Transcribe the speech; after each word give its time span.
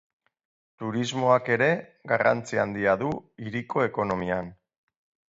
Turismoak 0.83 1.51
ere 1.55 1.67
garrantzi 2.11 2.59
handia 2.63 2.95
du 3.01 3.11
hiriko 3.49 3.85
ekonomian. 3.89 4.49